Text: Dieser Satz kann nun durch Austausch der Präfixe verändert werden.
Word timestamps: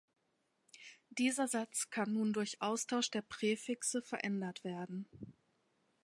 Dieser 1.11 1.47
Satz 1.47 1.91
kann 1.91 2.13
nun 2.13 2.33
durch 2.33 2.59
Austausch 2.59 3.11
der 3.11 3.21
Präfixe 3.21 4.01
verändert 4.01 4.63
werden. 4.63 5.07